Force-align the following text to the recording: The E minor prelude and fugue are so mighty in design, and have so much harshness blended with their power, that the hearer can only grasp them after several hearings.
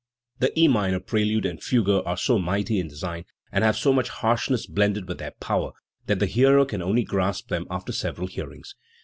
The 0.39 0.59
E 0.59 0.67
minor 0.67 0.99
prelude 0.99 1.45
and 1.45 1.61
fugue 1.61 1.89
are 2.07 2.17
so 2.17 2.39
mighty 2.39 2.79
in 2.79 2.87
design, 2.87 3.23
and 3.51 3.63
have 3.63 3.77
so 3.77 3.93
much 3.93 4.09
harshness 4.09 4.65
blended 4.65 5.07
with 5.07 5.19
their 5.19 5.35
power, 5.39 5.73
that 6.07 6.17
the 6.17 6.25
hearer 6.25 6.65
can 6.65 6.81
only 6.81 7.03
grasp 7.03 7.49
them 7.49 7.67
after 7.69 7.91
several 7.91 8.25
hearings. 8.27 8.73